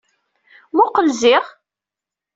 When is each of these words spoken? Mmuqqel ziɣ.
Mmuqqel 0.71 1.07
ziɣ. 1.19 1.43